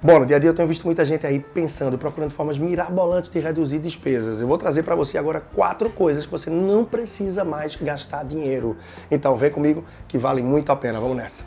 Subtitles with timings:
[0.00, 3.32] Bom, no dia a dia eu tenho visto muita gente aí pensando, procurando formas mirabolantes
[3.32, 4.40] de reduzir despesas.
[4.40, 8.76] Eu vou trazer para você agora quatro coisas que você não precisa mais gastar dinheiro.
[9.10, 11.00] Então vem comigo que vale muito a pena.
[11.00, 11.44] Vamos nessa.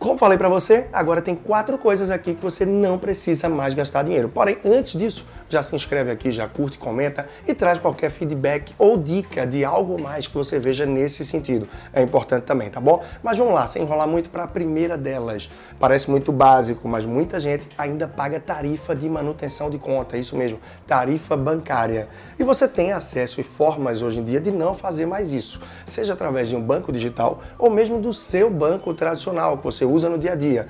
[0.00, 4.02] Como falei para você, agora tem quatro coisas aqui que você não precisa mais gastar
[4.02, 4.28] dinheiro.
[4.28, 8.96] Porém, antes disso, já se inscreve aqui, já curte, comenta e traz qualquer feedback ou
[8.96, 11.68] dica de algo mais que você veja nesse sentido.
[11.92, 13.02] É importante também, tá bom?
[13.22, 15.50] Mas vamos lá, sem enrolar muito para a primeira delas.
[15.78, 20.60] Parece muito básico, mas muita gente ainda paga tarifa de manutenção de conta, isso mesmo,
[20.86, 22.08] tarifa bancária.
[22.38, 26.12] E você tem acesso e formas hoje em dia de não fazer mais isso, seja
[26.12, 30.16] através de um banco digital ou mesmo do seu banco tradicional que você usa no
[30.16, 30.68] dia a dia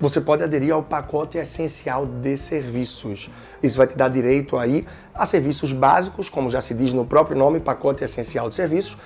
[0.00, 3.30] você pode aderir ao pacote essencial de serviços.
[3.62, 7.36] Isso vai te dar direito aí a serviços básicos, como já se diz no próprio
[7.36, 8.96] nome, pacote essencial de serviços,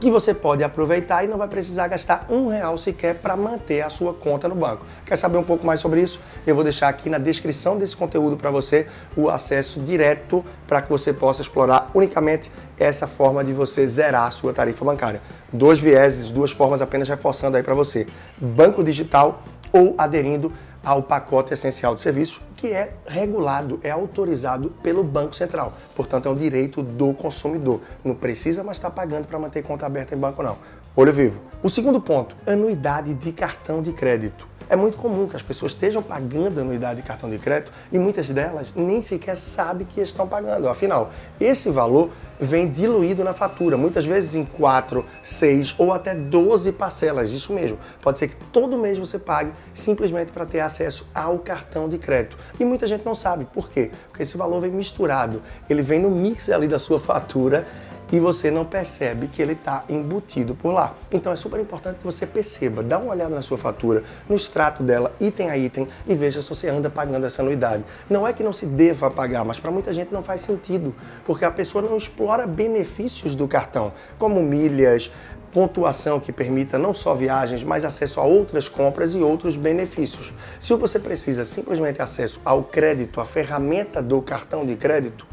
[0.00, 3.90] que você pode aproveitar e não vai precisar gastar um real sequer para manter a
[3.90, 4.84] sua conta no banco.
[5.04, 6.20] Quer saber um pouco mais sobre isso?
[6.46, 10.88] Eu vou deixar aqui na descrição desse conteúdo para você o acesso direto para que
[10.88, 15.20] você possa explorar unicamente essa forma de você zerar a sua tarifa bancária.
[15.52, 18.06] Dois vieses, duas formas apenas reforçando aí para você.
[18.40, 20.52] Banco digital ou aderindo
[20.84, 25.72] ao pacote essencial de serviços, que é regulado, é autorizado pelo Banco Central.
[25.94, 27.80] Portanto, é um direito do consumidor.
[28.04, 30.56] Não precisa mais estar pagando para manter conta aberta em banco, não.
[30.96, 31.40] Olho vivo.
[31.62, 34.48] O segundo ponto, anuidade de cartão de crédito.
[34.68, 38.28] É muito comum que as pessoas estejam pagando anuidade de cartão de crédito e muitas
[38.28, 40.68] delas nem sequer sabem que estão pagando.
[40.68, 41.10] Afinal,
[41.40, 42.10] esse valor
[42.40, 47.32] vem diluído na fatura, muitas vezes em 4, 6 ou até 12 parcelas.
[47.32, 47.78] Isso mesmo.
[48.00, 52.36] Pode ser que todo mês você pague simplesmente para ter acesso ao cartão de crédito.
[52.58, 53.44] E muita gente não sabe.
[53.44, 53.90] Por quê?
[54.08, 55.42] Porque esse valor vem misturado.
[55.68, 57.66] Ele vem no mix ali da sua fatura
[58.12, 60.94] e você não percebe que ele está embutido por lá.
[61.12, 64.82] Então é super importante que você perceba, dá uma olhada na sua fatura, no extrato
[64.82, 67.84] dela, item a item, e veja se você anda pagando essa anuidade.
[68.08, 70.94] Não é que não se deva pagar, mas para muita gente não faz sentido,
[71.24, 75.10] porque a pessoa não explora benefícios do cartão, como milhas,
[75.52, 80.32] pontuação que permita não só viagens, mas acesso a outras compras e outros benefícios.
[80.58, 85.26] Se você precisa simplesmente acesso ao crédito, a ferramenta do cartão de crédito,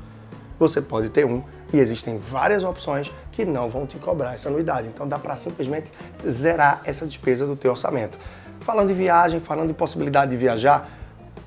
[0.60, 4.88] você pode ter um e existem várias opções que não vão te cobrar essa anuidade.
[4.88, 5.92] Então dá para simplesmente
[6.28, 8.18] zerar essa despesa do teu orçamento.
[8.62, 10.90] Falando de viagem, falando de possibilidade de viajar,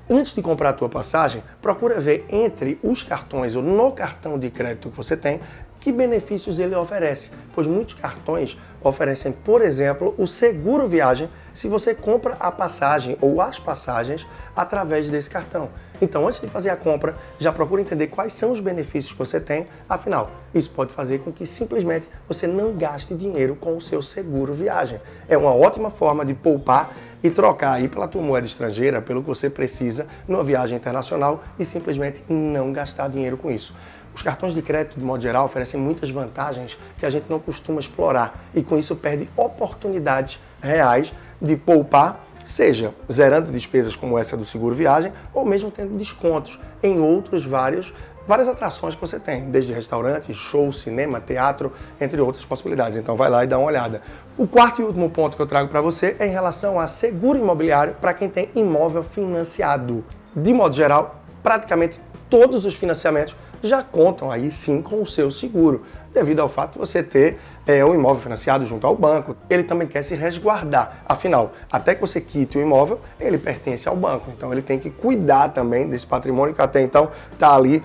[0.09, 4.49] antes de comprar a tua passagem, procura ver entre os cartões ou no cartão de
[4.49, 5.39] crédito que você tem
[5.81, 7.31] que benefícios ele oferece?
[7.53, 13.41] Pois muitos cartões oferecem, por exemplo, o seguro viagem se você compra a passagem ou
[13.41, 15.69] as passagens através desse cartão.
[16.01, 19.39] Então, antes de fazer a compra, já procura entender quais são os benefícios que você
[19.39, 19.67] tem.
[19.87, 24.53] Afinal, isso pode fazer com que simplesmente você não gaste dinheiro com o seu seguro
[24.53, 24.99] viagem.
[25.29, 26.91] É uma ótima forma de poupar
[27.23, 31.65] e trocar aí pela tua moeda estrangeira, pelo que você precisa numa viagem internacional e
[31.65, 33.75] simplesmente não gastar dinheiro com isso.
[34.13, 37.79] Os cartões de crédito, de modo geral, oferecem muitas vantagens que a gente não costuma
[37.79, 44.45] explorar e com isso perde oportunidades reais de poupar, seja zerando despesas como essa do
[44.45, 47.93] seguro viagem ou mesmo tendo descontos em outros vários
[48.27, 52.97] várias atrações que você tem, desde restaurantes, show, cinema, teatro, entre outras possibilidades.
[52.97, 54.01] Então vai lá e dá uma olhada.
[54.37, 57.37] O quarto e último ponto que eu trago para você é em relação a seguro
[57.37, 60.05] imobiliário para quem tem imóvel financiado.
[60.35, 61.99] De modo geral, praticamente
[62.29, 65.83] todos os financiamentos já contam aí sim com o seu seguro,
[66.13, 69.35] devido ao fato de você ter é, o imóvel financiado junto ao banco.
[69.49, 71.03] Ele também quer se resguardar.
[71.05, 74.31] Afinal, até que você quite o imóvel, ele pertence ao banco.
[74.35, 77.83] Então ele tem que cuidar também desse patrimônio que até então está ali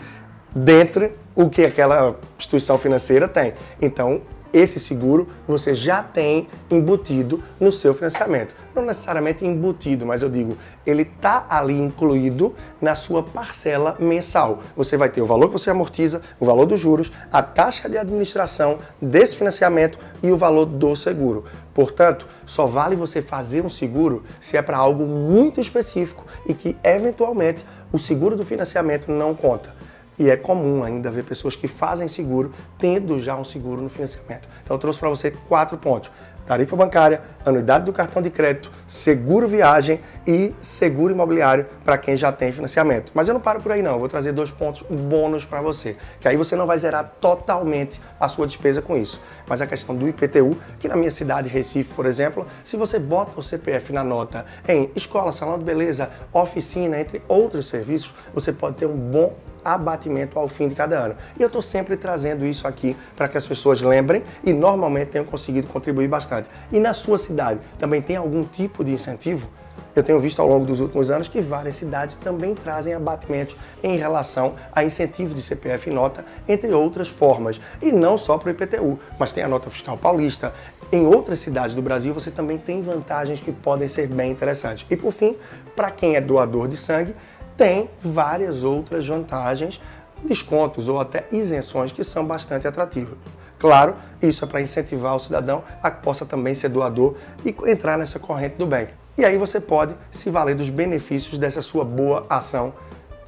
[0.54, 3.52] dentro o que aquela instituição financeira tem.
[3.80, 4.22] Então
[4.56, 8.54] esse seguro você já tem embutido no seu financiamento.
[8.74, 10.56] Não necessariamente embutido, mas eu digo,
[10.86, 14.62] ele está ali incluído na sua parcela mensal.
[14.74, 17.98] Você vai ter o valor que você amortiza, o valor dos juros, a taxa de
[17.98, 21.44] administração desse financiamento e o valor do seguro.
[21.74, 26.74] Portanto, só vale você fazer um seguro se é para algo muito específico e que
[26.82, 29.74] eventualmente o seguro do financiamento não conta.
[30.18, 34.48] E é comum ainda ver pessoas que fazem seguro tendo já um seguro no financiamento.
[34.62, 36.10] Então eu trouxe para você quatro pontos:
[36.46, 42.32] tarifa bancária, anuidade do cartão de crédito, seguro viagem e seguro imobiliário para quem já
[42.32, 43.12] tem financiamento.
[43.12, 45.96] Mas eu não paro por aí não, eu vou trazer dois pontos bônus para você,
[46.18, 49.20] que aí você não vai zerar totalmente a sua despesa com isso.
[49.46, 53.38] Mas a questão do IPTU, que na minha cidade, Recife, por exemplo, se você bota
[53.38, 58.76] o CPF na nota em escola, salão de beleza, oficina, entre outros serviços, você pode
[58.76, 59.34] ter um bom
[59.74, 61.16] abatimento ao fim de cada ano.
[61.38, 65.24] E eu estou sempre trazendo isso aqui para que as pessoas lembrem e normalmente tenham
[65.24, 66.48] conseguido contribuir bastante.
[66.72, 69.50] E na sua cidade também tem algum tipo de incentivo?
[69.96, 73.96] Eu tenho visto ao longo dos últimos anos que várias cidades também trazem abatimentos em
[73.96, 77.58] relação a incentivo de CPF e nota, entre outras formas.
[77.80, 80.52] E não só para o IPTU, mas tem a nota fiscal paulista.
[80.92, 84.86] Em outras cidades do Brasil você também tem vantagens que podem ser bem interessantes.
[84.90, 85.34] E por fim,
[85.74, 87.16] para quem é doador de sangue,
[87.56, 89.80] tem várias outras vantagens,
[90.22, 93.16] descontos ou até isenções que são bastante atrativas.
[93.58, 97.14] Claro, isso é para incentivar o cidadão a que possa também ser doador
[97.44, 98.88] e entrar nessa corrente do bem.
[99.16, 102.74] E aí você pode se valer dos benefícios dessa sua boa ação,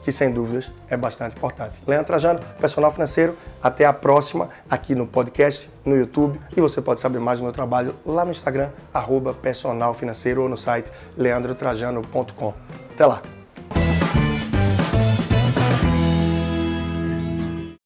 [0.03, 1.81] que sem dúvidas é bastante importante.
[1.87, 7.01] Leandro Trajano, personal financeiro, até a próxima aqui no podcast, no YouTube e você pode
[7.01, 12.55] saber mais do meu trabalho lá no Instagram, arroba personal financeiro ou no site leandrotrajano.com.
[12.93, 13.38] Até lá!